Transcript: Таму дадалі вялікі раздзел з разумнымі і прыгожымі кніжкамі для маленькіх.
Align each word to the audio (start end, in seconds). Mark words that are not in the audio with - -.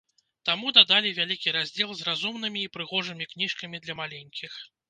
Таму 0.49 0.71
дадалі 0.77 1.11
вялікі 1.19 1.53
раздзел 1.59 1.93
з 1.99 2.09
разумнымі 2.09 2.59
і 2.65 2.73
прыгожымі 2.79 3.31
кніжкамі 3.35 3.83
для 3.85 4.01
маленькіх. 4.05 4.61